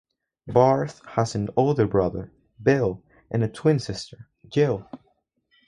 [0.47, 4.89] Barth has an older brother, Bill, and a twin sister, Jill.